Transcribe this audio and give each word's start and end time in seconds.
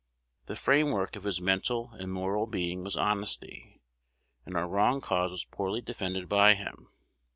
The 0.47 0.55
framework 0.55 1.15
of 1.15 1.25
his 1.25 1.39
mental 1.39 1.91
and 1.99 2.11
moral 2.11 2.47
being 2.47 2.83
was 2.83 2.97
honesty, 2.97 3.83
and 4.47 4.57
a 4.57 4.65
wrong 4.65 4.99
cause 4.99 5.29
was 5.29 5.45
poorly 5.45 5.79
defended 5.81 6.27
by 6.27 6.55
him. 6.55 6.89